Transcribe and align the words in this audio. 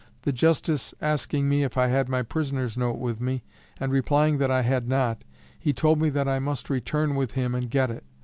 The 0.23 0.31
justice 0.33 0.95
asking 0.99 1.47
me 1.47 1.61
if 1.63 1.77
I 1.77 1.85
had 1.85 2.09
my 2.09 2.23
prisoner's 2.23 2.75
note 2.75 2.97
with 2.97 3.21
me, 3.21 3.43
and 3.79 3.91
replying 3.91 4.39
that 4.39 4.49
I 4.49 4.63
had 4.63 4.89
not, 4.89 5.23
he 5.59 5.73
told 5.73 6.01
me 6.01 6.09
that 6.09 6.27
I 6.27 6.39
must 6.39 6.71
return 6.71 7.13
with 7.13 7.33
him 7.33 7.53
and 7.53 7.69
get 7.69 7.91
it. 7.91 8.03